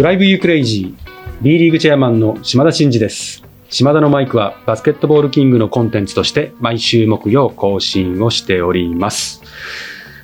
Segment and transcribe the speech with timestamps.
[0.00, 1.42] ドライブユークレイジー。
[1.42, 3.44] B リーグチェアマンの島田真二です。
[3.68, 9.42] 島田のマイクはバスケットボールキングのコンテンツとして毎週木曜更新をしております。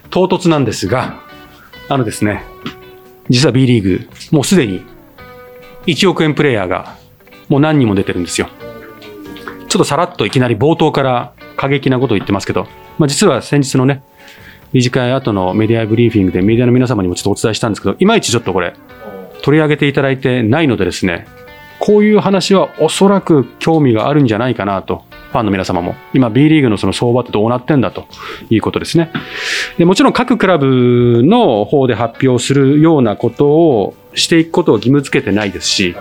[0.09, 1.21] 唐突なんですが
[1.91, 2.43] あのですね
[3.29, 4.83] 実は B リーグもうすでに
[5.85, 6.97] 1億円プレイヤーが
[7.51, 8.49] もう何人も出てるんですよ。
[9.69, 12.67] ちょっとさらっといきなり冒頭から過激なことを言ってますけど、
[12.97, 14.03] まあ、実は先日のね
[14.73, 18.75] 短い後のメディアブリーフィングでメディアの皆様にもちょっとお伝えしたんですけどいまいちちょっとこれ
[19.43, 21.27] 取り上げていただいてないのでですね
[21.79, 25.95] こういう話はおそらく興味があるんじゃないかなとファンの皆様も。
[26.15, 28.07] 今 B リーグのその相場ってどうなってんだと
[28.49, 29.11] いうことですね。
[29.77, 35.95] でもちろん各クラブの方で発表するようなことをしていくことを義務付けてないですし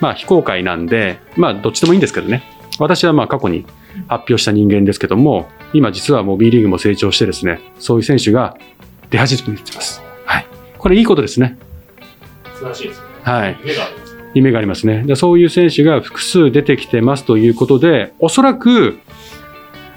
[0.00, 2.42] まあ非公開なんでまあどっちでもいいんですけどね。
[2.78, 3.64] 私はまあ過去に
[4.08, 8.56] 発表した人間ですけども今実はもう B リーグも成長してですねそういう選手が
[9.10, 10.02] 出始めてます。
[10.26, 10.46] はい。
[10.76, 11.56] これいいことですね。
[12.62, 13.06] 素晴らしいですね。
[13.22, 14.22] はい夢があるんですね。
[14.34, 15.02] 夢がありますね。
[15.04, 18.98] でそういう選手が複数出てきてますということで、おそらく、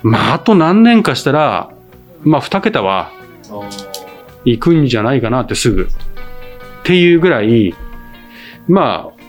[0.03, 1.69] まあ、あと何年かしたら、
[2.23, 3.11] まあ、2桁は
[4.43, 5.83] 行くんじゃないかなってすぐ。
[5.83, 5.87] っ
[6.83, 7.73] ていうぐらい、
[8.67, 9.21] まあ、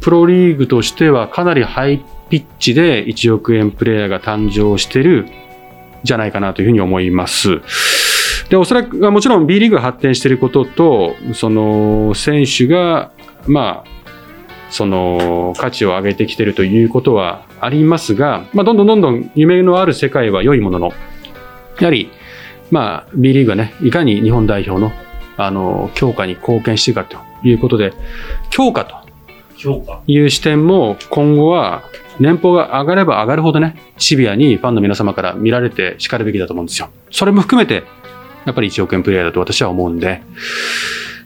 [0.00, 5.26] プロリーグとしてはかなりハイピッチで1億円プレイヤーが誕生してる
[6.02, 7.60] じゃないかなというふうに思います。
[8.54, 13.10] で、おそらく、もちろん B リーグが発展していることと、その、選手が、
[13.48, 13.88] まあ、
[14.70, 20.92] その、価値を上げてきているということはありますが、まあ、どんどんどんどん夢のある世界は良いものの、
[21.80, 22.10] やはり、
[22.70, 24.92] まあ、B リーグがね、いかに日本代表の、
[25.36, 27.92] あの、強化に貢献していくかということで、
[28.50, 28.94] 強化と。
[30.06, 31.82] いう視点も今後は
[32.20, 36.90] 年俸が上がれば上がるほどね、シビアにファンの皆様から見られて叱るべきだと思うんですよ。
[37.10, 37.82] それも含めて、
[38.44, 40.22] やっぱり1億円プレイヤーだと私は思うんで。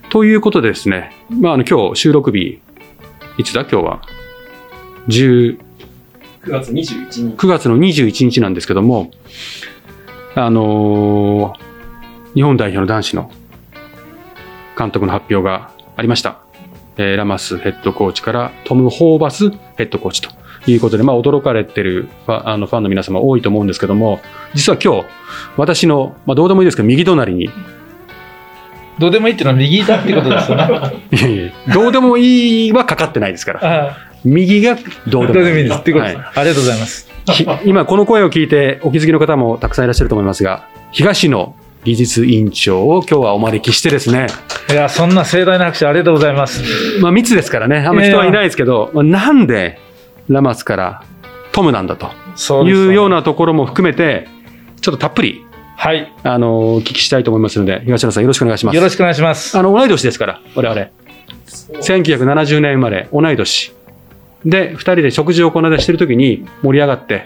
[0.09, 2.61] ということでですね、まあ、あの今日収録日、
[3.37, 3.61] いつだ？
[3.61, 4.01] 今日は
[5.07, 5.59] ？10
[6.43, 7.21] 9月21日。
[7.35, 9.11] 9月の21日なんですけども、
[10.35, 11.69] あのー
[12.35, 13.31] 日本代表の男子の
[14.77, 16.41] 監督の発表がありました。
[16.97, 20.29] えーラマスヘッドコーチからトム・ホーバスヘッドコーチと
[20.67, 24.19] いうことで、まあ、驚かれてるファあのファンの皆様多いと思うんですけども、
[24.53, 25.05] 実は今日、
[25.57, 27.49] 私の、まあ、どうでもいいですけど、右隣に、い
[28.99, 30.63] どうでもいいっていうのは右だってことですよね。
[31.11, 33.59] やいやどうでもいいはかかってないですから、
[33.89, 34.77] あ右が
[35.07, 35.63] どうあでもいい。
[35.63, 35.77] です。
[35.77, 36.17] ってことです。
[36.17, 37.09] はいありがとうございます。
[37.31, 44.27] ひ今この声を聞いてお気づきの方もたくさんいらっしゃると思いますが東野技術委員長を今日はお招きしてですね、
[44.69, 46.61] いや、そんな盛大な拍手ありがとうございます。
[47.01, 49.79] まあ、密ですからねあんま人はいないですけど、まあなんで
[50.29, 51.03] ラマスから
[51.51, 52.11] トムなんだと。
[52.63, 54.27] いうようなところも含めて
[54.79, 55.45] ちょっとたっぷり
[55.75, 56.13] はい。
[56.23, 58.75] あのお聞きしたいと思いますので東野さんよろしくお願いします。
[58.75, 59.57] よろしくお願いします。
[59.57, 60.87] あの同い年ですから我々。
[61.81, 63.73] 1970年生まれ同い年。
[64.45, 67.25] で2人で食事をこの間してる時に盛り上がって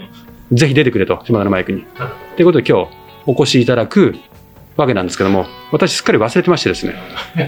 [0.52, 1.85] ぜひ出てくれと島田のマイクに。
[2.35, 2.90] ということで今日
[3.25, 4.16] お越しいただく
[4.75, 6.94] わけなんですけども私すっかり忘れてましてですね。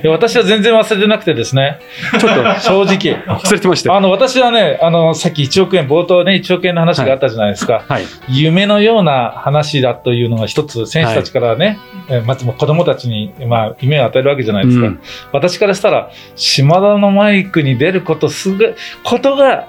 [0.05, 1.79] 私は全然忘れてなくてですね、
[2.19, 3.23] ちょっと正直。
[3.27, 3.91] 忘れてまして。
[3.91, 7.85] あの、私はね、あの、さっき1億円、冒頭ね、1億円の話があったじゃないですか。
[7.87, 8.03] はい。
[8.27, 11.77] 夢のような話だというのが一つ、選手たちからね、
[12.09, 14.87] えまずもう子供たちに、まあ、夢を与えるわけじゃないですか。
[14.87, 14.99] うん。
[15.31, 19.67] 私からしたら、島田のマイクに出ることすぐ、ことが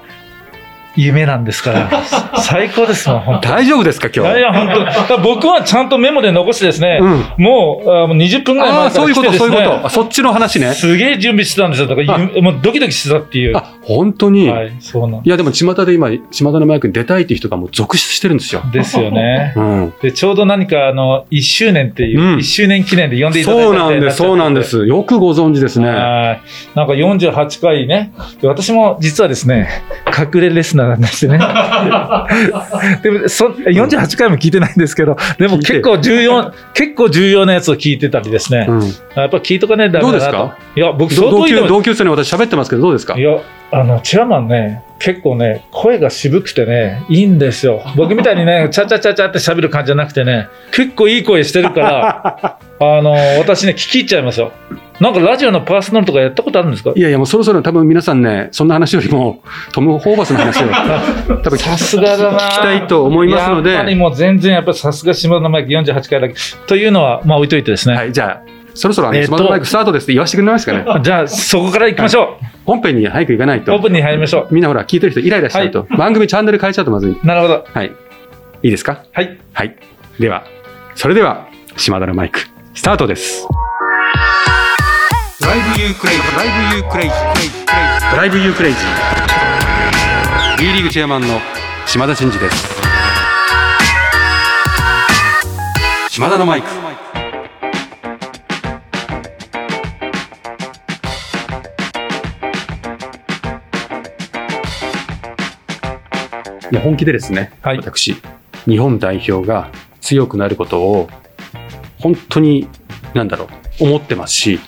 [0.97, 1.91] 夢なんですから、
[2.43, 4.39] 最高ですもん、大丈夫ですか今日？
[4.39, 4.69] いや本
[5.09, 7.25] 当僕はちゃんとメモで残してですね、うん。
[7.39, 9.87] もうあもう20分ぐらい前かそういうことそういうこと。
[9.87, 10.73] あそっちの話ね。
[10.73, 11.89] すげえ準備してたんですよ。
[11.89, 13.57] だからゆもうドキドキしてたっていう。
[13.57, 19.53] あ本当に、、はいい、そうなんやでも巷で今島田のマイクに出たいっていう人がもう続出してるんですよ、ですよね。
[19.57, 22.37] うん、で、ちょうど何かあの、1周年っていう、うん。
[22.37, 24.65] 1周年記念で呼んでいただいたそうなんですそうなんで。
[24.65, 24.87] す。
[24.87, 25.89] よくご存知ですね。
[25.89, 26.41] はい。
[26.75, 28.13] なんか48回ね。
[28.41, 29.69] で私も実はですね、
[30.07, 31.39] 隠れレスナーなんですね。
[33.03, 38.67] でもそ、48回も聞いてないんですけど、でも結構重要、結構重要なやつを聞いてたりですね。
[38.69, 38.83] うん
[39.17, 40.39] やっぱ聞いとかねえとダメだなと。
[40.39, 40.57] どうですか？
[40.77, 43.19] いや、僕ど同級相当同級生に私喋ってますけどどうですか？
[43.19, 43.39] いや、
[43.73, 47.83] あの、チェアマンね、結構ね、声が渋くてね、いいんですよ。
[47.97, 54.53] 僕みたいにね、チャチャチャチャって喋る感じじゃなくてね、結構いい声してるから、あの、私ね、聞き入っちゃいますよ。
[55.01, 56.93] なんかラジオのパーソナルとかやったことあるんですか？
[56.95, 59.43] いやいや、もうそろそろ多分皆さんね、そんな話よりも、
[59.73, 60.67] トム・ホーバスの話を、
[61.43, 62.39] 多分さすがだな。
[62.39, 66.35] 聞きたいと思いますのでやっぱりもう全然やっぱりさすが島田マイク48回だけ。
[66.67, 67.95] というのは、まあ置いといてですね。
[67.95, 70.85] はい、じゃあ、そろそろ島田マイクスタートですって言わせてくれますかね？
[71.03, 77.13] じゃあ、そこから行きましょ本編に早く行かないうとオー、プンに入りましょみんなほら、聞いてる人イライラしちゃうと、番組チャンネル変えちゃうとまずい。
[77.13, 77.27] う。
[77.27, 77.65] なるほど。
[77.73, 77.87] はい。
[78.63, 79.01] いいですか？
[79.13, 79.37] はい。
[79.53, 79.77] はい。
[80.19, 80.45] では、
[80.95, 81.47] それでは、
[81.77, 82.41] 島田のマイク、
[82.77, 83.49] スタートです。
[85.41, 86.83] Drive you crazy drive you.
[86.83, 90.59] Crazy drive you crazy.
[90.59, 91.41] B リーグチェアマンの
[91.87, 92.77] 島田真二です。
[96.11, 96.69] 島田のマイク。
[106.71, 107.79] いや本気でですね、はい。
[107.79, 108.17] 私
[108.67, 109.71] 日本代表が
[110.03, 111.09] 強くなることを
[112.07, 112.69] 本当に
[113.15, 113.49] なんだろ
[113.81, 114.61] う思ってますし、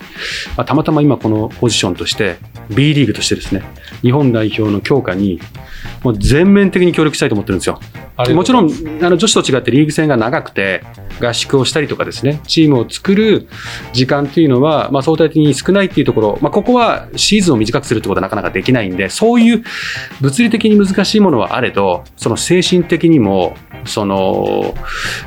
[0.56, 2.37] たまたま今このポジションとして
[2.69, 3.62] B リーグとしてですね
[4.02, 5.38] 日本代表の強化に
[6.03, 7.81] もう全面的に協力したいと思ってるんですよ。
[8.35, 8.71] もちろん
[9.01, 10.83] あの女子と違ってリーグ戦が長くて
[11.21, 13.47] 合宿をしたりとかですねチームを作る
[13.93, 19.63] 時間っていうのは、まあ、相対的に少ないっていうところ、まあ、ここはシーズンを短くするってことはなかなかできないんでそういう
[20.21, 23.55] 物理的に難しいものはあれどその精神的にも
[23.85, 24.75] その、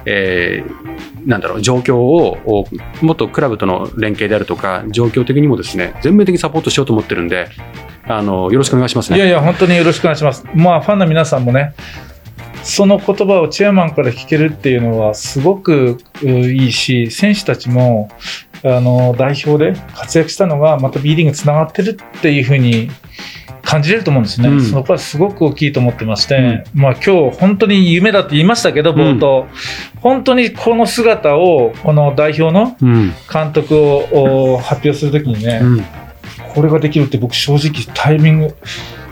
[0.06, 7.48] えーなんだろう状況をおもっとクラブとの連携であるとか状況的にもですね全面的にサポートしようと思ってるんで
[8.06, 9.18] あのよろしくお願いしますね。
[9.18, 10.41] いやいや、本当によろしくお願いします。
[10.54, 11.74] まあ、ファンの皆さんもね、
[12.64, 18.10] その言葉をチェアマンから聞けるっていうのはすごくういいし、選手たちも、
[18.64, 22.92] あの、代表で活躍したのが、また B リーグにつながってるっていうふうに
[23.64, 24.50] 感じれると思うんですね。
[24.50, 29.48] うんそこはすごく大きいと思ってまして、まあ今日本当に夢だって言いましたけど、冒頭。
[30.02, 35.86] 本当にこの姿を、この代表のうん監督をお発表するときにね、うん
[36.54, 38.56] これができるって僕正直タイミング、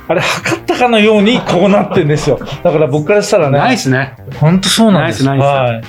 [0.09, 2.39] あれ測ったかのようにこうなってるんですよ。
[2.63, 4.15] だから僕からしたらね、ないですね。
[4.39, 5.23] 本当そうなんです。
[5.23, 5.83] ナイスナはい。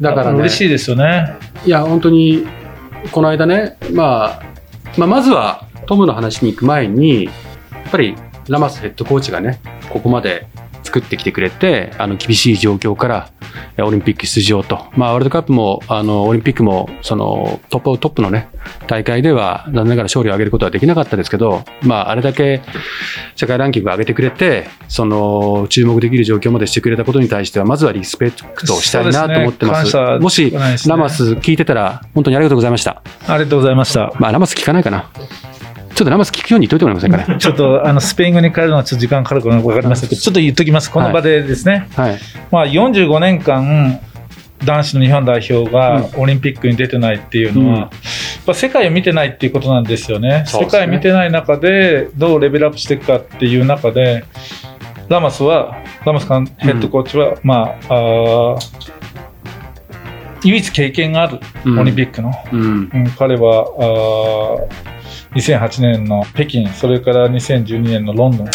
[0.00, 1.36] だから、ね、嬉しいですよね。
[1.66, 2.46] いや、本当に、
[3.12, 4.42] この間ね、まあ、
[4.96, 8.16] まあ、まずは、トムの話に行く前に、やっぱり、
[8.48, 9.60] ラマスヘッドコーチがね、
[9.90, 10.46] ここまで
[10.88, 13.30] 作ってきてくれて、あの、厳しい状況から、
[13.76, 14.86] えオリンピック出場と。
[14.96, 18.48] まあ、ワールドカップも、あの、オリンピックも、その、トップ、トップのね、
[18.86, 22.62] 大会では、残念ながら勝利を挙げることはできなかったですけど、まあ、あれだけ、
[23.36, 29.90] 世界ランキングを上げてくれて、その、注目できる状況までしてくれたことに対しては、まずはリスペクトをしたいなと思ってます。
[29.90, 30.50] すねもし、
[30.86, 33.02] ラマス聞いてたら、本当にありがとうございました。
[33.26, 34.12] ありがとうございました。
[34.18, 35.10] まあ、ラマス聞かないかな。
[35.98, 37.38] ちょっとラマス聞くように言っといてもらえませんかね。
[37.42, 40.92] ちょっとあのスペイン語に変えるのはちょっと時間かかるか分かりましたけど、ちょっと言っときます。
[40.92, 41.88] この場でですね。
[41.96, 42.18] はい。
[42.52, 43.98] まあ45年間、
[44.64, 47.90] 男子の日本代表がオリンピックに出てないっていうのは、うんやっ
[48.46, 50.28] ぱ世界を見てないっていうことなんですよね。
[50.28, 54.24] ね世界見てない中でどうレベルアップしていくかっていう中で、
[55.08, 58.56] ラマスは、ラマス監ヘッドコーチは、まああー、
[60.44, 62.90] 唯一経験があるうんオリンピックの、うん。
[62.94, 64.66] うん彼は
[65.34, 68.46] 2008年の北京、それから2012年のロンドン、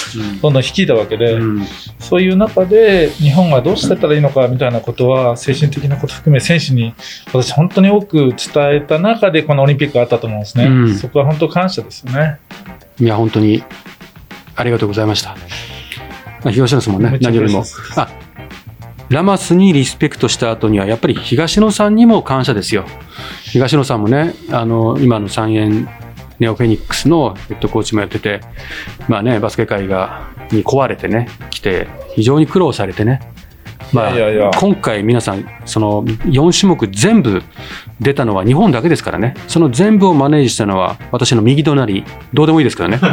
[0.41, 1.65] ロンドン率いたわけで、うん。
[1.99, 6.93] そういう中で日本がどうしてったらいいのかみたいなことは精神的なこと含め選手に
[7.31, 10.65] 私本当に多く伝えた中でこのオリンピックがあったと思うんですね。
[10.65, 12.39] うんそこは本当感謝ですよね。
[12.99, 13.63] いや、本当に、
[14.55, 15.35] ありがとうございました。
[16.43, 17.63] まあ、東野さんもね何よりも
[17.95, 18.09] あ、
[19.09, 22.85] ラマスにリスペクトした後には、やっぱり東野さんにも感謝ですよ。
[23.43, 25.87] 東野さんもね、あの、今の三円
[26.39, 28.41] ネオフェニックスのヘッドコーチもやってて、
[29.07, 33.33] まあね、バスケ界が、に壊れてね、来て、非常に苦労されてね、
[33.93, 37.43] まあ、いやいや今回皆さん、その4種目全部
[38.01, 42.97] 出たのは日本だけですからね、その全部をマネージしたのは私の右隣、どうでもいいですからね。
[43.01, 43.09] ま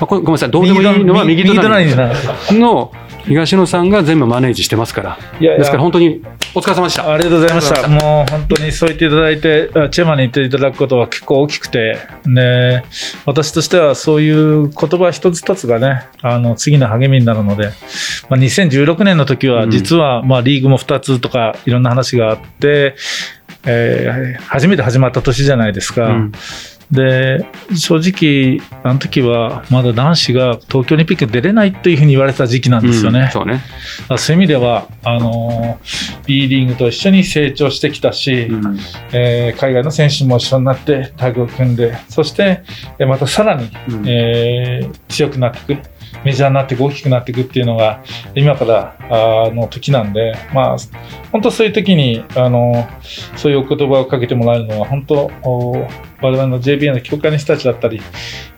[0.00, 1.86] あごめんなさい、どうでもいいのは右隣。
[1.94, 2.92] の
[3.26, 5.18] 東野さんが全部マネージしてますから。
[5.40, 6.22] いやいやですから本当に
[6.54, 7.12] お疲れ様でした。
[7.12, 7.88] ありがとうございました。
[7.88, 12.84] もう本当にそう言っていただいて、あチェアマンに言っていただくことは結構大きくて、ね、
[13.24, 17.70] 私としてはそういう言葉一つ一つがね、あの、次の励みになるので、
[18.28, 22.94] まあ、2016年の時はうん実は、まあ、リーグも2つとかいろんな話があって、
[23.64, 26.06] えー初めて始まった年じゃないですか。
[26.06, 26.32] うん
[26.90, 33.20] で、正直、あの時はまだ男子が東京オリンピックに出れないというふうに言われてた時期なんですよね。
[33.20, 33.60] うんそうね。
[34.08, 38.78] あそういう意味では、あのー B リーグと一緒に成長してきたし、うん
[39.12, 42.62] えー海外の選手も一緒になってタッグを組んで、そして、
[42.98, 45.82] えーまたさらに、うんえー強くなっていく、
[46.24, 48.02] メジャーになって大きくなっていくっていうのが、
[48.34, 48.96] 今から
[49.52, 50.76] の時なんで、まあ、
[51.32, 52.86] 本当そういう時に、あの
[53.36, 55.86] そういうお言葉をかけてもらえるのは、本当、お
[56.22, 58.00] 我々の JBA の協会の人たちだったり、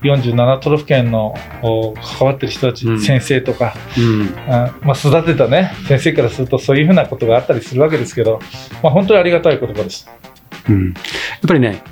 [0.03, 3.01] 47都道府県のお関わってる人たち、うん。
[3.01, 4.35] 先生とか、うん。
[4.49, 8.41] あまあ、育てたね、先生からするとそういうふうなことがあったりするわけですけど、
[8.83, 10.09] まあ、本当にありがたい言葉です。
[10.69, 10.93] うん。
[10.93, 10.95] やっ
[11.49, 11.83] ぱりね、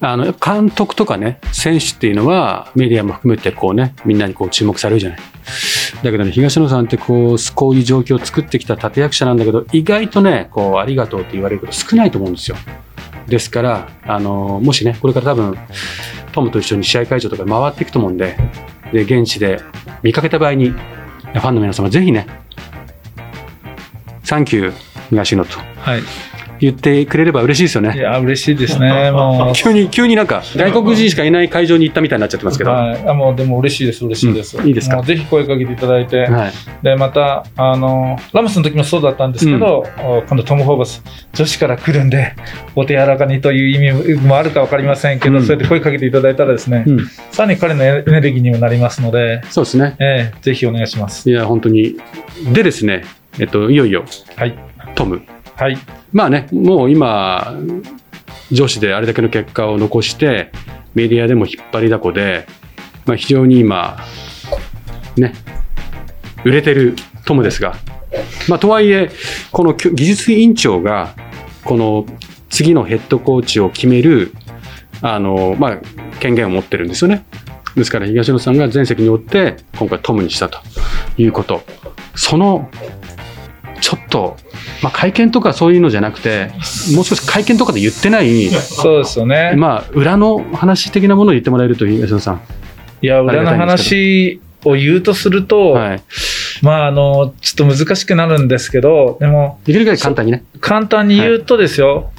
[0.00, 5.18] あの、監督とかね、選手っていうのは、メディアも含めてこうね、みんなにこう注目されるじゃない。
[6.02, 12.56] だけどね、東野さんってこう、こういう状況を作ってきた立役者なんだけど、意外とね、こう、ありがとうって言われること少ないと思うんですよ。
[13.28, 15.58] ですから、あの、もしね、これから多分、
[16.32, 18.36] トムと一緒に試合会場とか回っていくと思うんで、
[18.92, 19.60] で、現地で
[20.02, 22.26] 見かけた場合に、ファンの皆様ぜひね、
[24.24, 24.74] サンキュー、
[25.10, 26.02] 東野とはい。
[26.60, 27.94] 言ってくれれば嬉しいですよね。
[27.96, 29.10] いや、嬉しいですね。
[29.12, 29.52] もう。
[29.54, 32.70] 急に、急になんか、外国人しかいない会場に行ったみたいになっちゃってますけど。
[32.70, 34.56] ははい、あもうでも嬉しいです、嬉しいです。
[34.58, 35.02] うんいいですか？
[35.02, 36.28] ぜひ声かけていただいて、
[36.82, 36.84] い。
[36.84, 41.02] で、また、あの、ラムスの時もそうだったんですけど、お今度トム・ホーバス、
[41.34, 42.32] 女子から来るんで、
[42.76, 47.06] お手柔らかにという意味もあるか分かりませんけど、うんそうやって声かけていただいたらですね、うん。
[47.30, 49.96] さらに彼のエネルギーにもなりますので、そうですね。
[49.98, 51.28] ええぜひお願いします。
[51.30, 51.96] いや、本当に。
[52.52, 53.04] でですね、
[53.38, 54.04] えっと、いよいよ、
[54.36, 54.54] はい。
[54.94, 55.22] トム。
[55.56, 55.78] はい。
[56.12, 57.54] まあね、もう今、
[58.50, 60.50] 女子であれだけの結果を残して、
[60.94, 62.46] メディアでも引っ張りだこで、
[63.06, 63.98] まあ、非常に今、
[65.16, 65.34] ね、
[66.44, 67.76] 売れてるトムですが、
[68.48, 69.10] まあ、とはいえ、
[69.52, 71.14] この技術委員長が、
[71.64, 72.06] この
[72.48, 74.32] 次のヘッドコーチを決める、
[75.02, 75.78] あの、まあ、
[76.18, 77.24] 権限を持ってるんですよね。
[77.76, 80.58] ですから、東野さんが全責に負って、今回トムにしたと
[81.16, 81.62] いうこと。
[82.16, 82.68] その、
[83.80, 84.36] ちょっと、
[84.82, 86.50] まあ、会見とかそういうのじゃなくて、
[86.94, 89.54] もう少し会見とかで言ってない、そうですよね。
[89.56, 92.40] まあ、裏の話的なものを言ってもらえると、東野さん。
[93.02, 96.02] いや、裏の話を言うとすると、はい。
[96.62, 100.44] まあ、あの、ちょっと難しくなるんですけど、でも、できるだけ簡単にね。
[100.60, 102.12] 簡単に言うとですよ、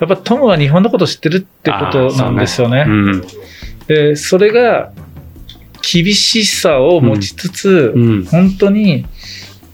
[0.00, 2.84] やっぱトムは日本のこと知ってるってことなんですよね。
[2.86, 3.24] うん。
[3.88, 4.92] で、それが
[5.82, 8.24] 厳しさを持ちつつ、うん。
[8.24, 9.06] 本当に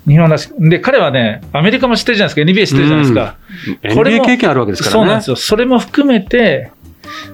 [0.07, 3.37] 日本らしく、で、彼はね、アメリカも知ってるじゃないですか、NBA 知ってるじゃないですか。
[3.95, 5.01] これ NBA も経験あるわけですからね。
[5.01, 5.37] そうなんですよ。
[5.37, 6.71] それも含めて、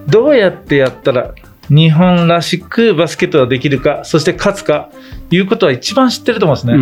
[0.06, 1.32] どうやってやったら
[1.68, 4.90] 日本らしくバスケットができるか、そして勝つか、
[5.30, 6.74] いうことは一番知ってると思うんですね。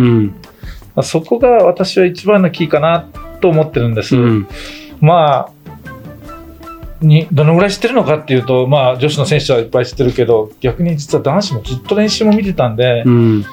[0.97, 1.03] うん。
[1.03, 3.05] そこが私は一番のキーかな
[3.39, 4.15] と思ってるんです。
[4.15, 4.47] うん。
[4.99, 5.51] まあ、
[7.01, 13.45] にどのぐらい知ってるのかっていうと、まあ、女子の選手はいっぱい知ってるけど、逆に実は男子もずっと練習も見てたんで、うん。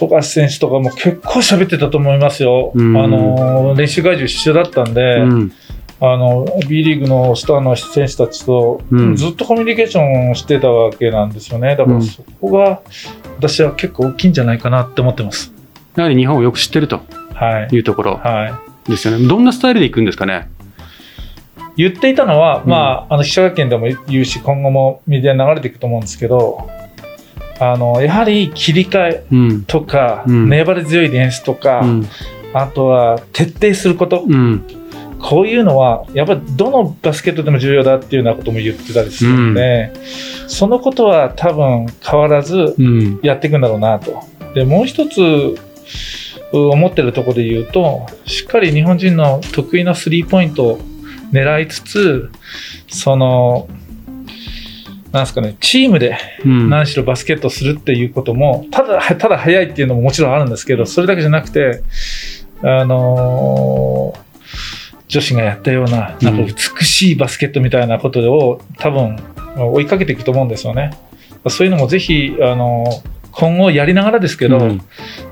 [0.00, 2.72] 富樫選手とかも結構喋ってたと思いますよ。
[2.74, 5.52] うんあの練習会場一緒だったんで、うん。
[6.02, 11.76] あの B リーグのスターの選手たちとうんずっとコミュニケーションをしてたわけなんですよね。
[11.76, 12.80] だかうんらそこが
[13.36, 15.52] 私は結構大きいんじゃないかなって思ってます。
[15.96, 17.02] やはり日本をよく知ってると
[17.34, 17.76] はい。
[17.76, 18.90] いうところはい。
[18.90, 19.28] ですよね。
[19.28, 20.48] どんなスタイルでいくんですかね？
[21.76, 26.68] 言っていたのは、うんまあ、あの記者会見でも言うし、今後もメディアに流れていくと思うんですけど、
[27.60, 29.64] あのやはり切り替えうん。
[29.64, 32.08] とか、うん粘り強いディフェンスとか、うん。
[32.54, 34.64] あとは徹底すること、うん。
[35.20, 39.92] こういうのは、やっぱりどのバスケットでも重要だっていうようなことも言ってたりするんで、
[40.48, 43.20] そのことは多分変わらずうん。
[43.22, 44.22] やっていくんだろうなと。
[44.54, 45.20] で、もう一つ、
[46.52, 50.80] 思ってるところで言うと、しっかり日本人の得意なスリーポイントを
[51.32, 52.30] 狙いつつ、
[52.88, 53.68] その、
[55.12, 56.70] なんですかね、チームでうん。
[56.70, 61.82] 何しろバスケットをするっていうことも、ただ、ただ早いっていうのももちろんあるんですけど、それだけじゃなくて、
[62.62, 64.30] あのー
[65.08, 69.16] 女子がやったような、なんか美しいバスケットみたいなことを多分
[69.56, 70.92] 追いかけていくと思うんですよね。
[71.48, 74.80] そういうのもぜひ、あのー今後やりながらですけど、うん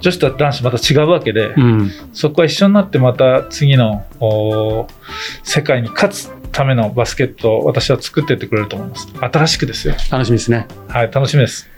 [0.00, 1.90] 女子と男子また違うわけで、うん。
[2.12, 4.04] そこは一緒になってまた次の
[5.42, 9.08] 世界に勝つためのバスケットを私は作っていってくれると思います。
[9.20, 9.94] 新しくですよ。
[10.10, 10.66] 楽しみですね。
[10.88, 11.68] はい、楽しみです。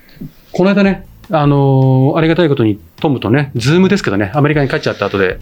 [0.53, 5.39] この間ね、あのーありがたいことにトムとね、ズームですけどね、アメリカに帰っちゃった後で、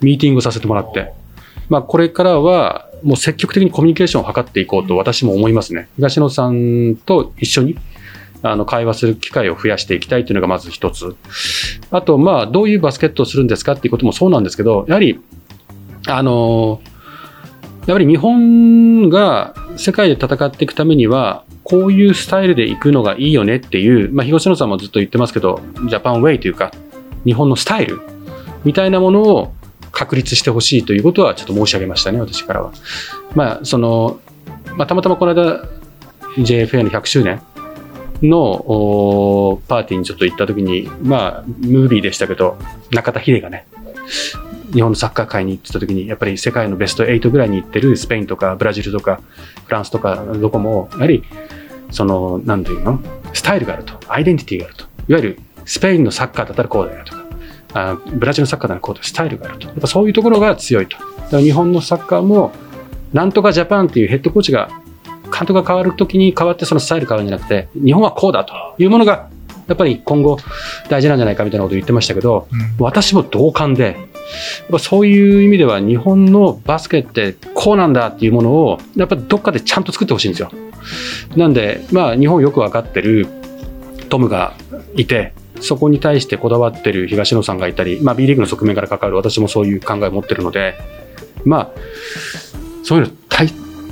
[0.00, 1.12] ミーティングをさせてもらって、
[1.68, 5.88] まあ、これからは、もう積極的にコミュニケーションを図っていこうと私も思いますね。
[5.96, 7.78] 東野さんと一緒に、
[8.42, 11.16] あの、会話する機会を増やしていきたいというのがまず一つ。
[11.90, 15.18] あと、まあ、どういうバスケットをするんですかっていうこともそうなんですけど、やはり、
[16.06, 16.93] あのー
[17.86, 26.72] やはり日本が世界で戦っていくためには、こういうスタイルで行くのがいいよねっていう、まあ、東野さんもずっと言ってますけど、ジャパンウェイというか、
[27.24, 28.00] 日本のスタイル
[28.64, 29.52] みたいなものを
[29.92, 32.72] 確立してほしいということはちょっと申し上げましたね、私からは。
[33.34, 34.20] まあ、その、
[34.76, 35.66] まあ、たまたまこの間、
[36.38, 37.40] JFA の100周年
[38.22, 42.56] のパーティーにちょっと行った時に、まあ、ムービーでしたけど、
[42.90, 43.66] 中田秀がね、
[44.74, 49.20] 日本のサッカー界に行ってた時に、やっぱり世界のベスト8ぐらいに行ってるスペインとかブラジルとか
[49.64, 51.22] フランスとかどこも、やはり、
[51.90, 53.00] その、なんていうの
[53.32, 54.84] スタイルがあると、アイデンティティがあると。
[54.84, 57.24] いわゆる、スペインのサッカーだったらこうだよとか、
[57.74, 59.68] あブラジルのサッカーだったらこうだ、スタイルがあると。
[59.68, 60.96] やっぱそういうところが強いと。
[60.96, 62.52] だから日本のサッカーも、
[63.12, 64.68] なんとかジャパンっていうヘッドコーチが、
[65.24, 69.28] 監督が変わるときに変わってそのスタイル変わるんじゃなくて、日本はこうだというものが、
[69.66, 70.38] やっぱり今後
[70.88, 73.96] 大事なんじゃないかみたいなことを言ってましたけど、うん私も同感で、
[74.70, 80.50] ぱそういう意味では日本のバスケってこうなんだっていうものをやっぱどっかでちゃんと作ってほしいんですよ。
[81.36, 83.26] なんで、まあ日本よくわかってる
[84.08, 84.54] トムが
[84.96, 90.74] いて、そこに対してこだわってる東野さんがいたり、まあ B リーグの側面から関わる私もそういう考えを持ってるので、
[91.44, 91.80] まあ、
[92.82, 93.50] そういうの体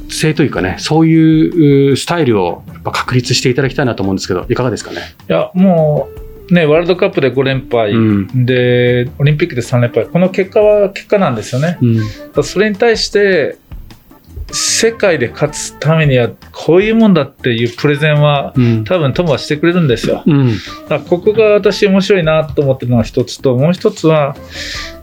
[0.09, 5.01] 制というかね、そういううスタイルをやっぱ確立していただきたいなと思うんですけど、いかがですかね？
[5.29, 6.21] いや、もう、
[6.53, 8.45] ね、ワールドカップで5連敗、うん。
[8.45, 11.79] で、オリンピックで3連敗、この結果は結果なんですよね。
[11.81, 12.45] うん。
[12.45, 13.57] それに対して、
[14.51, 18.85] 世界で勝つためには、こういうもんだっていうプレゼンは、うん。
[18.85, 20.23] 多分トムはしてくれるんですよ。
[20.27, 20.53] うん。
[20.91, 24.37] だここが私面白いなと思ってるのが一つと、もう一つは、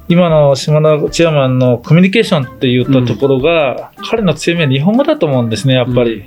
[0.08, 6.26] 今の島田チェアマンのコミュニケーションって言ったところが、彼の強みは日本語だと思うんですね、やっぱり。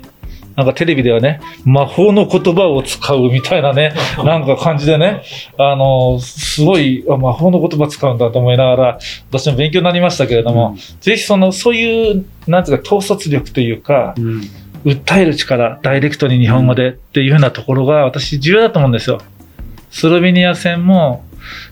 [0.55, 3.93] なんかテレビではね、魔法の言葉を使うみたいなね、
[4.23, 5.23] なんか感じでね、
[5.57, 8.99] あの、すごい、あ魔法の言葉使うんだと思いながら、
[9.31, 14.41] 私も勉強になりましたけれども、ぜひその、そういう、なんていうか、統率力というか、うん
[14.85, 19.21] 訴える力、ダイレクトに日本語でっていうようなところが私重要だと思うんですよ。
[19.91, 21.23] スロベニア戦も、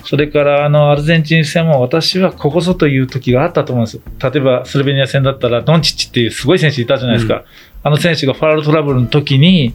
[0.03, 4.01] それからあのアルゼンチン戦も私はここぞという時があったと思うんですよ。
[4.31, 7.35] 例えばスロベニア戦だったらドンチッチっていうすごい選手いたじゃないですか。
[7.35, 7.43] うん
[7.83, 9.73] あの選手がファウルトラブルの時に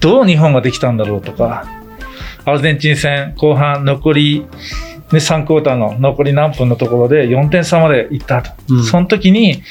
[0.00, 1.66] どう日本ができたんだろうとか、
[2.44, 4.46] アルゼンチン戦後半残り、ね、
[5.12, 8.52] 3クォーターの残り何分のところで4点差まで行ったと。
[8.68, 9.62] うんその時に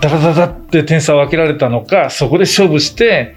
[0.00, 3.36] ダダダダって点差を分けられたのか、そこで勝負して、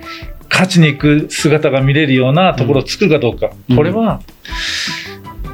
[0.49, 3.51] 勝ちに行く姿が見れるようなところを作るかどうか。
[3.69, 4.21] うんこれは、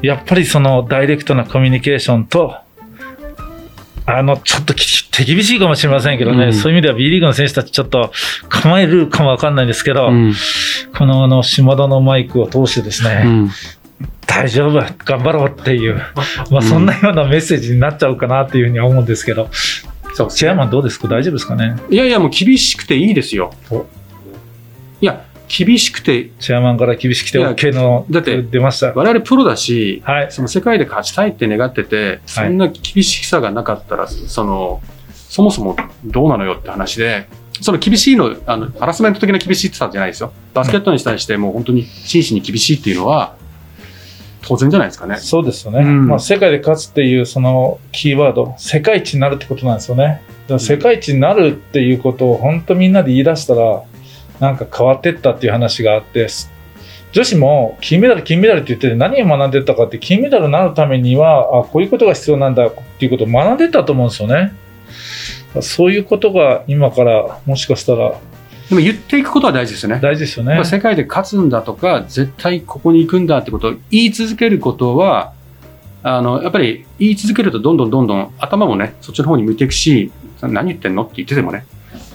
[0.01, 2.55] やっぱりそのダイレクトなコミュニケーションと、
[4.05, 6.53] あの、ちょっとき手厳しいかもしれませんけどね、うん。
[6.53, 8.11] そういう意味では B リーグの選手たちちょっと
[8.49, 10.33] 構えるかもわかんないんですけど、うん。
[10.97, 13.49] このあの、島田のマイクを通してですね、うん。
[14.25, 16.01] 大丈夫、頑張ろうっていう、
[16.49, 19.49] まあそんなようなメッセージになっちゃうかなっていうふうには思うんですけど、
[20.15, 21.07] そうチェアマンどうですか？
[21.07, 21.75] 大丈夫ですかね？
[21.91, 23.53] いやいや、もう厳しくていいですよ。
[23.69, 23.85] お。
[25.01, 28.93] いや、厳しくて、チェアマンから厳しくて OK のだって出ました。
[28.93, 30.31] 我々プロだし、はい。
[30.31, 34.81] その世界で勝ちたいって願ってて、そんな厳しさがなかったら、その、
[35.33, 37.27] そもそもどうなのよって話で、
[37.59, 40.31] その厳しいの、あの、ハラスメント的な厳しさじゃないですよ。
[40.53, 43.35] バスケットに対してもう本当に真摯に厳しいっていうのは、
[44.43, 45.17] 当然じゃないですかね。
[45.17, 45.79] そうですよね。
[45.79, 50.21] うんまあ、世界で勝つっていうそのキーワード、世界一になるってことなんですよね。
[50.43, 53.81] だから世界一になるっていうことを本当みんなで言い出したら、
[54.39, 56.27] なんか変わってったっていう話があって、
[57.11, 64.53] 女子も金メダル、金メダルって言ってて何を学んでったかって、金メダルになるためには、あ、こういうことが必要なんだっていうことを学んでったと思うんですよね。
[65.61, 68.19] そういうことが今からもしかしたら
[68.69, 69.99] でも言っていくことは大事ですよね。
[70.01, 70.63] 大事ですよね。
[70.63, 75.33] 世界で勝つんだとか、絶対ここに行くんだってことを言い続けることは、
[76.01, 80.11] あの、やっぱり言い続けるとどんどんどんどん頭もね、そっちの方に向いていくし、
[80.41, 81.65] 何言ってんのって言っててもね、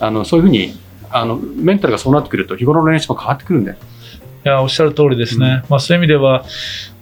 [0.01, 0.74] あの、そういうふうに、
[1.11, 3.72] あの、メンタルがそうなってくると日頃の練習も変わってくるんで。
[3.72, 3.74] い
[4.44, 5.64] や、おっしゃる通りですね。
[5.68, 6.44] まあそういう意味では、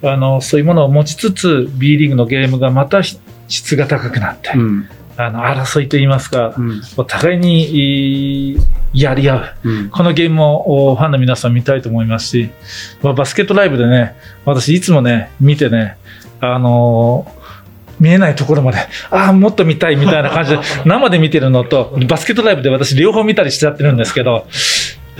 [0.02, 3.18] あの、そういうものを持ちつつ、B リーグのゲームがまたひ
[3.48, 4.88] 質が高くなって、うん。
[5.16, 6.82] あの、争いといいますか、うん。
[6.96, 8.58] お互いに
[8.92, 9.54] やり合う。
[9.64, 9.90] うん。
[9.90, 12.50] このゲームもおファンの皆さん見たいと思いますし、
[13.02, 15.96] まあバスケットライブでね、私いつもね、見てね、
[16.40, 17.46] あのー
[17.98, 18.78] 見えないところまで、
[19.10, 24.46] ああ、もっと見たいみたいな感じで、 生で見てるのと、バスケットライブで私両方見たりしちゃってるんですけど、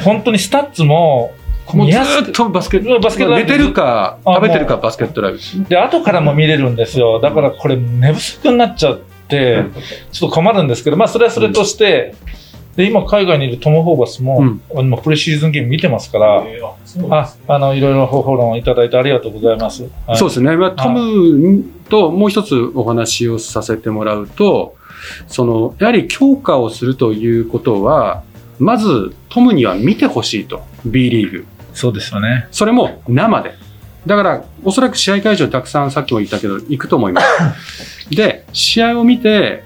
[0.03, 1.33] 本当にスタッツも、
[1.73, 7.19] もうずっとバスケット、バスケットライブ寝てるか、あ食べてるかもバスケットライブで後からも見れるんですよ。
[7.19, 12.15] だからこれ寝不足になっちゃって、ちょっと困るんですけど、まあそれはそれとして、
[12.77, 19.89] で、今海外にいるトム・ホーバスも、うんあのプレシーズンゲーム見てますから、えーあの、いろいろフォローいただいてありがとうございます。
[20.07, 20.57] はいそうですね。
[20.57, 24.77] まあ、トムともう一つお話をさせてもらうと、
[25.27, 28.23] その、やはり強化をするということは、
[28.59, 30.63] まずトムには見てほしいと。
[30.85, 31.47] B リーグ。
[31.73, 32.47] そうですよね。
[32.51, 33.55] それも生で。
[34.07, 38.09] だから、おそらく試合会場にたくさんさっきも言ったけど、行くと思います。
[38.11, 39.65] で、試合を見て、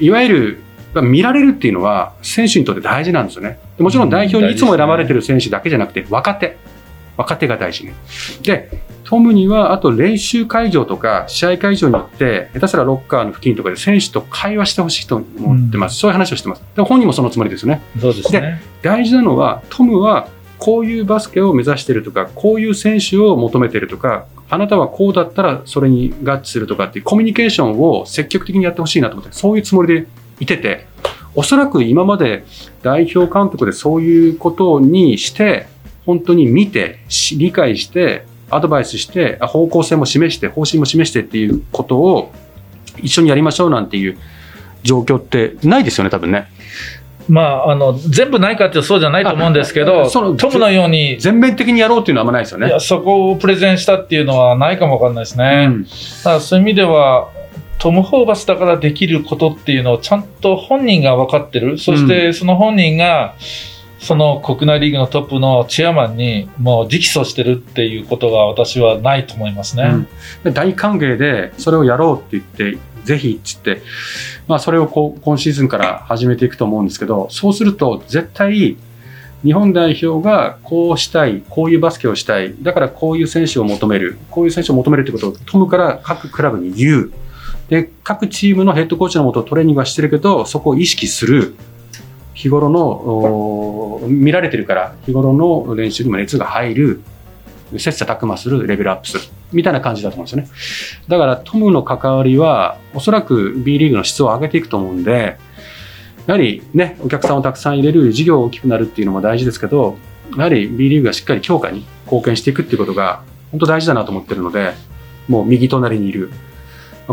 [0.00, 0.58] いいわゆ
[0.94, 3.58] る、見られるっていうのは、選手にとって大事なんですよね。
[3.76, 6.56] でもちろん代表にいつも選ばれてる選手だけじゃなくて、若手。
[7.16, 7.94] 若手が大事ね。
[8.42, 8.70] で、
[9.04, 15.98] トムには、あと練習会場とか、試合会場に行って、下手したらロッカーの付近とかで選手と会話してほしいと思ってます。
[15.98, 16.62] そういう話をしてます。
[16.74, 17.82] で本人もそのつもりですよね。
[18.00, 18.62] そうですね。
[18.80, 20.28] 大事なのは、トムは
[20.62, 30.06] こういうバスケを目指してるとか、こういう選手を求めてるとか、あなたはこうだったらそれに合致するとかっていうコミュニケーションを積極的にやってほしいなと思って、そういうつもりで
[30.38, 30.86] いてて、
[31.34, 32.44] おそらく今まで
[32.82, 35.66] 代表監督でそういうことにして、
[36.06, 37.00] 本当に見て、
[37.36, 42.32] 理解して、アドバイスして、方向性も示して、方針も示してっていうことを
[42.98, 44.16] 一緒にやりましょうなんていう
[44.84, 46.46] 状況ってないですよね、多分ね。
[47.28, 52.68] まあ、あの全部ないかっていうとそうじゃないと思うんですけあど、トムのように、全面的にやろうっていうのはあんまないですよね。
[52.68, 55.66] いやそこをプレゼンしたっていうのはないかもわかんないですね。
[55.68, 57.28] うんだからそういう意味では、
[57.78, 63.34] トム・ホーバスだからできることっていうのをちゃんと本人が分かってる、そしてその本人が、
[64.02, 70.06] その国内リーグのトップのチェアマンにもう直訴してるっていうことが私はないと思いますね。
[70.44, 70.54] うん。
[70.54, 73.80] 大歓迎でそれをやろうって言ってぜひっつって、
[74.48, 78.76] まあ、それをこう今シーズンから始めていくと思うんですけどそうすると絶対
[79.44, 82.54] 日本代表がこうしたいこういうバスケをしたい。
[82.60, 84.18] だからこういう選手を求める。
[84.30, 87.12] こういう選手を求めるってことをトムから各クラブに言う。
[87.68, 91.54] で各チームのヘッドコーチのもとトレーニングはしてるけどそこを意識する。
[92.42, 97.00] 日頃の見られてるから日頃の練習にも熱が入る
[97.70, 101.06] 切磋琢磨するレベルアップするみたいな感じだと思うんですよね。
[101.06, 105.38] だからトムの関わりはおそらく B リーグの質を上げていくと思うんで
[106.26, 109.96] やはりねお客さんをたくさん入れる事業が大きくなるっていうのも大事ですけど
[110.36, 114.72] やはり B リーグがしっかり強化に貢献していくっていうことが本当大事だなと思ってるので
[115.28, 116.32] もう右隣にいる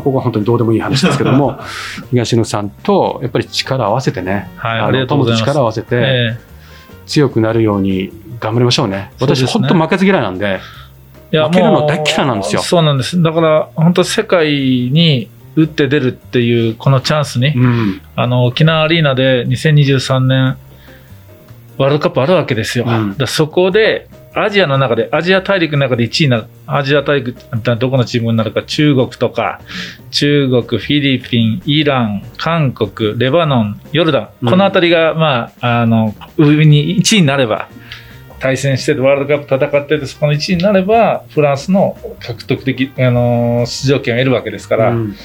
[0.02, 1.60] ここは本当にどうでもいい話ですけども
[2.12, 5.36] 東野さんとやっぱり力を合わせてねはい、あありがととう。
[5.36, 6.38] 力を合わせてえ
[7.06, 9.12] 強くなるように頑張りましょうね。
[9.20, 10.60] 私、ね本当負けず嫌いなんで、え
[11.32, 13.22] いや負けるの大っ嫌いなんですよそうなんです。
[13.22, 14.50] だから本当世界
[14.92, 20.58] に打って出るっていうこのチャンスに、うん、あの沖縄アリーナで2023年
[21.78, 22.86] ワールドカップあるわけですよ。
[22.88, 26.46] うんだそこでアジアの中で、アジア大陸の中で1位になる。
[26.68, 27.36] アジア大陸、
[27.78, 29.60] どこのチームになるか、中国とか、
[30.12, 34.30] 中国、フィリピン、イラン、韓国、レバノン、ヨルダン。
[34.44, 37.70] うんこのあたりが、まあ、あの、上に1位になれば、
[38.40, 45.16] 対戦しててワールドカップ戦ってて、そこの1位になれば、フランスの獲得的、あの、出場権を得るわけですから、うん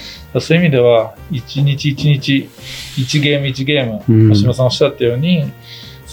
[0.40, 2.48] そういう意味では、一日一日、
[2.96, 5.44] 1ゲーム1ゲーム、うん橋本さんおっしゃったように、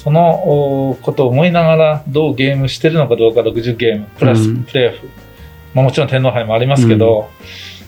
[0.04, 5.10] そのおことを思いながら、どうゲームしてるのかどうか、60ゲーム、プラスうんプレーオフ、
[5.76, 7.30] まあ、もちろん天皇杯もありますけど、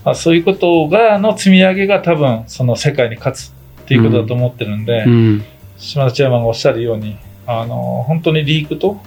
[0.05, 5.43] まあ、そういうことがの積み上げが多分、その世界に勝つっていうことだと思ってるんで、うん
[5.75, 9.01] 島田チェアマンがおっしゃるように、あの本当にリーグと、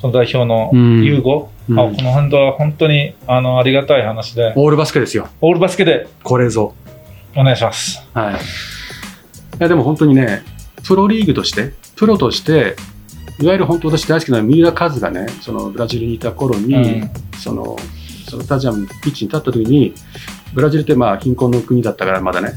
[0.00, 5.28] この代表のうん融合、うんあこの辺は本当にあのありがたい話で、オールバスケですよ。
[5.40, 6.74] オールバスケでこれぞ。
[7.36, 8.02] お願いします。
[8.14, 8.34] はい。
[8.34, 8.36] い
[9.58, 10.42] や、でも本当にね、
[10.86, 12.76] プロリーグとして、プロとして、
[13.40, 17.10] いわゆる本当私大好きな三浦カズがね、そのブラジルにいた頃に、うん。
[17.38, 17.76] その、
[18.28, 19.94] そのスタジアムのピッチに立った時に、
[20.54, 22.52] ブラジルってまあ貧困の国だったからまだね、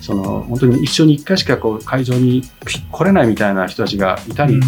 [0.00, 2.42] その本当に一生に一回しかこう会場に
[2.90, 4.60] 来れないみたいな人たちがいたり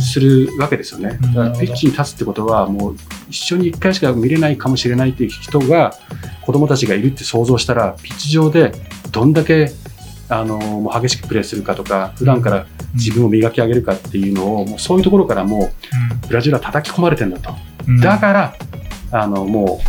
[0.00, 1.18] するわけですよね。
[1.22, 2.96] うんだからピッチに立つってことはもう
[3.30, 5.94] 一生に一回しか見れないかもしれないっていう人が
[6.42, 8.72] 子供たちがいるって想像したらピッチ上で
[9.10, 9.70] どんだけ
[10.32, 15.70] あのもう激しくプレーするかとか普段から自分を磨き上げるかっていうのをもうそういうところからも
[16.24, 17.54] うブラジルは叩き込まれてんだと。
[17.86, 18.54] うんだから
[19.10, 19.80] あのも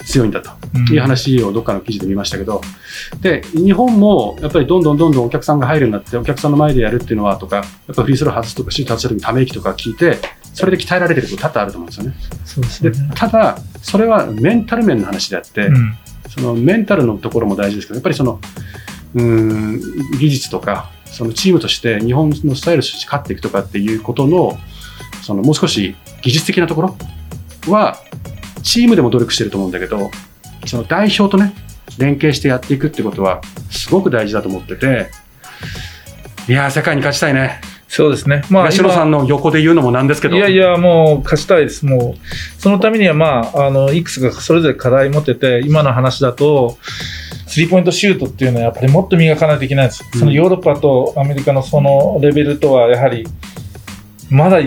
[0.00, 0.50] う強いんだと
[0.92, 2.60] いう話をどっかの記事で見ましたけど、
[3.20, 10.18] で日本もやっぱりどんどんどんどんお客さんが入るようになって、お客さんの前でやるっていうのはとか、やっぱフリースロー外すとか、シュート外した時にため息とか聞いて、
[10.52, 12.14] それで鍛えられてること多々あると思うんですよね。
[12.44, 13.10] そうですでね。
[13.14, 15.96] ただ、それはメンタル面の話であって、うん
[16.34, 18.40] そのメンタルのところも大事ですけど、やっぱりその、
[19.14, 24.58] うーん、技術とか、そのチームとして日本のスタイルとして勝っていくとかっていうことの、
[25.22, 26.96] そのもう少し技術的なところ
[27.68, 27.96] は、
[28.62, 30.10] チームでも努力してると思うんだけど、
[30.66, 31.54] その代表とね、
[31.98, 35.10] 連携してやっていくってことは、すごく大事だと思ってて、
[36.48, 37.60] いやー、世界に勝ちたいね。
[37.88, 38.42] そうですね。
[38.50, 40.36] まあ、東野さんの横で言うのもなんですけど。
[40.36, 41.86] いやいや、もう勝ちたいです。
[41.86, 46.76] もう、そのためには、まあ、あの、いくつかそれぞれ課題持ってて、今の話だと、
[47.54, 50.04] スリーポイントシュートっていうのはやっぱりもっと磨かないといけないんです。
[50.12, 53.24] うんそのヨーロッパとアメリカのそのレベルとは、やはり、
[54.28, 54.58] まだ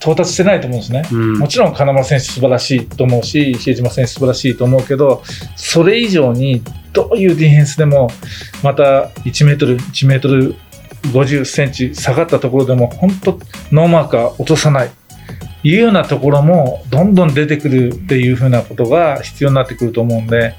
[0.00, 1.08] 到達してないと思うんですね。
[1.10, 5.22] うんもちろん金丸選手素晴らしいと思うし、比江島選手素晴らしいと思うけど、
[5.56, 8.10] それ以上にどういうディフェンスでも、
[8.62, 10.56] また1メートル、1メートル
[11.14, 13.38] 50センチ下がったところでも、本当
[13.72, 14.90] ノーマーカー落とさない。
[15.62, 20.54] いうようなところもどんどん出てくるっていうふうなことが必要になってくると思うんで、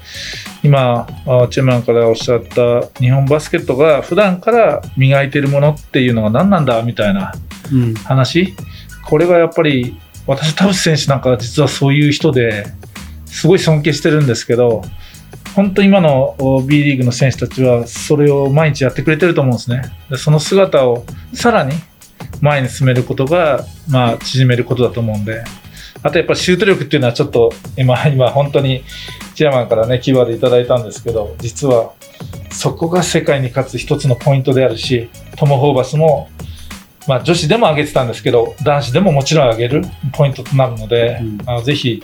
[0.62, 7.32] 今、あチェマンからおっしゃった日本バスケットが普段から磨いてるものっていうのが何なんだみたいな
[7.72, 7.94] うん。
[7.94, 8.54] 話。
[9.04, 12.66] これがやっぱり私田淵選手なんかは実はそういう人で
[13.26, 14.82] すごい尊敬してるんですけど
[15.54, 19.82] 本当今のお B リーグの選手たちはそれを毎日やってくれてると思うんですね。
[20.08, 21.74] でその姿をさらに
[22.42, 25.42] 前に進めることが、まあ、縮めることだと思うんで。
[26.02, 28.82] あとやっぱシュート力っていうのはちょっと今、今本当に
[29.34, 31.92] チェアマンからね、キーワードいただいたんですけど、実は
[32.50, 36.28] そこが世界に勝つ一つのポイントであるし、トム・ホーバスも、
[37.06, 41.38] まあ女子でも上げてたんですけど、男子でももちろん上げるポイントとなるので、うん。
[41.46, 42.02] あのぜひ、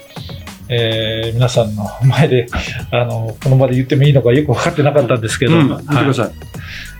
[0.68, 2.46] えー皆さんの前で、
[2.92, 6.30] あの、この場で言ってもいいのかよく分かってなかったんですけど、うん、言ってください。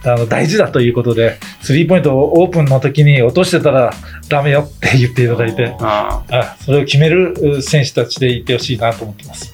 [0.05, 3.93] あの大事だということで、スリーポイントをオープンの時に落としてたら
[4.29, 9.53] ダメよって言っていただいて、ああ、あそれを決めるう選手たちでいてほしいなと思ってます。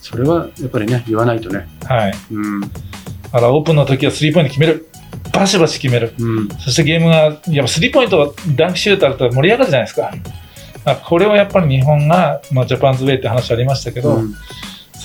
[0.00, 1.68] それはやっぱりね、言わないとね。
[1.84, 2.14] はい。
[2.30, 2.60] うん。
[2.60, 4.88] だからオープンの時はスリーポイント決める。
[5.32, 6.14] バシバシ決める。
[6.18, 6.48] うん。
[6.60, 10.12] そしてゲームが、やっぱスリーポイントはダンクシュートあると盛り上がるじゃないですか。
[10.86, 14.34] あこれをやっぱり日本が、まあ、ジャパンズウェイって話ありましたけど、うん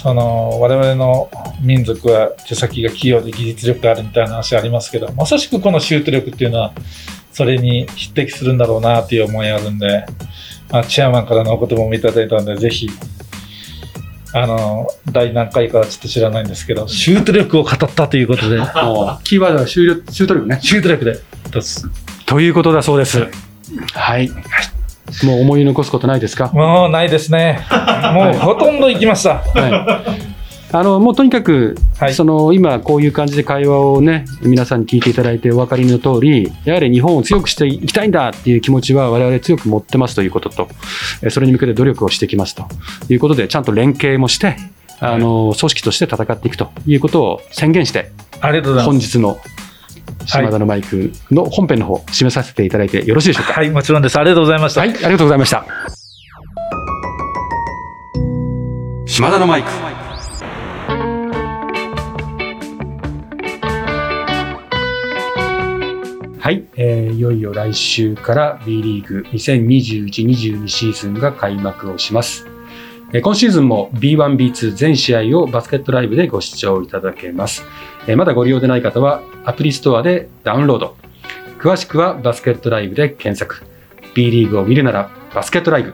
[0.01, 1.29] その我々の
[1.61, 6.73] 民族は手先が器用で技術力があるみたいな話ありますけどまさしくこのシュート力っていうのは
[7.33, 10.05] それに匹敵するんだろうなっていう思いがあるんで、
[10.71, 12.87] まあ、チェアマンからのお言葉もいただいたのでぜひ
[14.33, 18.55] あの第何回かはちょっと知らないんですけどシュート力を語ったということで
[19.25, 20.59] キーワードは終了、シュート力ね。
[20.61, 21.19] シュート力で
[22.25, 23.27] ということだそうです。
[23.93, 24.31] はい。
[25.23, 26.51] もう思い残すことないですか？
[26.53, 27.65] もうないですね。
[28.13, 29.35] もうほとんど行きました。
[29.39, 30.29] はい。
[30.71, 32.13] あの、もうとにかく、はい。
[32.13, 40.67] その、今こういう感じで会話をね、皆さんに聞いていただいてお分かりの通り、やはり日本を強くしていきたいんだっていう気持ちは我々強く持ってますということと、
[41.23, 42.65] えそれに向けて努力をしてきますと。
[43.09, 44.57] いうことで、ちゃんと連携もして、
[44.99, 48.99] あの、組織として戦っていくということを宣言して、ありがとうございます。
[48.99, 49.39] 本日の
[50.25, 53.53] 島田のマイクの本編の方、締めさせていただいてよろしいでしょうか？
[53.53, 55.65] はいもちろんですありがとうございました、はい、ありがとうございました。
[59.07, 59.69] 島田のマイク。
[66.39, 72.47] はい、えーいよいよ来週から B リーグ2021-22シーズンが開幕をします。
[73.13, 77.65] えー今シーズンも B1、B2 全試合をバスケットライブでご視聴いただけます。
[78.07, 80.95] えーまだご利用でない方はアプリストアでダウンロード。
[81.59, 83.65] 詳しくはバスケットライブで検索。
[84.13, 85.93] B リーグを見るならバスケットライブ。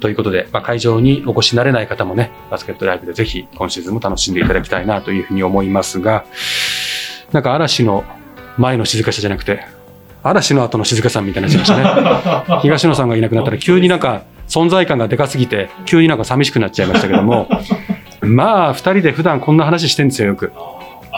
[0.00, 6.24] ということで、まあ、会場にお越しになれない方もね、バスケットライブでぜひ今シーズンも楽しんでいただきたいなというふうに思いますが、
[7.32, 8.04] なんか嵐の
[8.58, 9.64] 前の静かさじゃなくて、
[10.22, 12.60] 嵐の後の静かさみたいになっちゃいましたね。
[12.62, 17.48] 東野さんがいなくなったら急になんか存在感がでかすぎて、急になんか寂しくなっちゃいましたけども、
[18.20, 20.52] まあ二人で普段こんな話してんですよ、よく。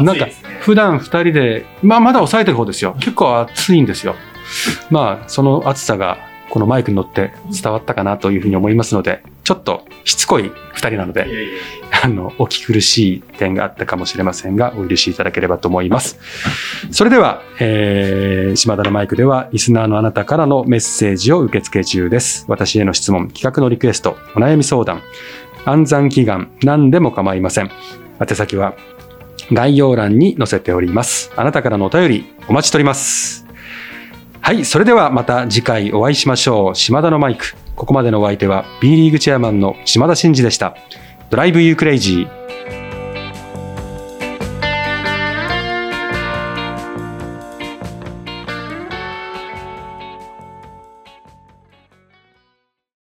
[0.01, 0.27] なんか
[0.61, 2.95] 普段二人で、まあまだ抑えてる方ですよ。
[3.01, 4.15] 結構暑いんですよ。
[4.91, 6.19] まあその暑さが
[6.51, 7.33] このマイクに乗って
[7.63, 11.27] 伝わったかなというふうに思いますので、ちょっとしつこい二人なので
[12.03, 16.19] あの、お聞き苦しい点があったかもしれませんが、お許しいただければと思います。
[16.91, 22.45] それでは、えー、島田のマイクでは、リスナーのあなたからのメッセージを受付中です。
[22.49, 25.03] 私への質問、企画のリクエスト、お悩み相談、
[25.65, 27.71] 暗算祈願、何でも構いません。
[28.21, 28.75] 宛先は、
[29.53, 31.33] 概要欄に載せております。
[31.37, 33.47] あなたからのお便り、お待ちしております。
[34.41, 36.75] はい、それではまた次回お会いしましょう。
[36.75, 37.55] 島田のマイク。
[37.77, 40.77] ここまでのお相手は B リーグチェアマンの島田真二でした。
[41.31, 42.38] ドライブユークレイジー。